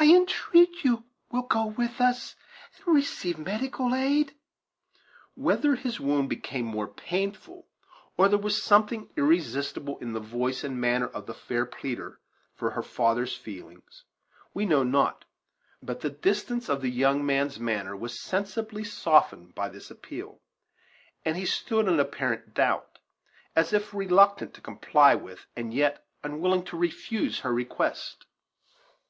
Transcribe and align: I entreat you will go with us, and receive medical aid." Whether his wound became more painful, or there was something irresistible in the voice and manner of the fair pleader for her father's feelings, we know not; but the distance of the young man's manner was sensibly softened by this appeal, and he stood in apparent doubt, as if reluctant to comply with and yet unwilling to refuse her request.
I 0.00 0.06
entreat 0.06 0.82
you 0.82 1.04
will 1.30 1.42
go 1.42 1.66
with 1.66 2.00
us, 2.00 2.36
and 2.86 2.94
receive 2.94 3.36
medical 3.36 3.94
aid." 3.94 4.34
Whether 5.34 5.74
his 5.74 6.00
wound 6.00 6.30
became 6.30 6.64
more 6.64 6.88
painful, 6.88 7.66
or 8.16 8.30
there 8.30 8.38
was 8.38 8.62
something 8.62 9.10
irresistible 9.14 9.98
in 9.98 10.14
the 10.14 10.20
voice 10.20 10.64
and 10.64 10.80
manner 10.80 11.06
of 11.08 11.26
the 11.26 11.34
fair 11.34 11.66
pleader 11.66 12.18
for 12.54 12.70
her 12.70 12.82
father's 12.82 13.36
feelings, 13.36 14.04
we 14.54 14.64
know 14.64 14.82
not; 14.82 15.26
but 15.82 16.00
the 16.00 16.08
distance 16.08 16.70
of 16.70 16.80
the 16.80 16.88
young 16.88 17.22
man's 17.26 17.60
manner 17.60 17.94
was 17.94 18.18
sensibly 18.18 18.84
softened 18.84 19.54
by 19.54 19.68
this 19.68 19.90
appeal, 19.90 20.40
and 21.26 21.36
he 21.36 21.44
stood 21.44 21.88
in 21.88 22.00
apparent 22.00 22.54
doubt, 22.54 23.00
as 23.54 23.74
if 23.74 23.92
reluctant 23.92 24.54
to 24.54 24.62
comply 24.62 25.14
with 25.14 25.44
and 25.54 25.74
yet 25.74 26.06
unwilling 26.24 26.64
to 26.64 26.78
refuse 26.78 27.40
her 27.40 27.52
request. 27.52 28.24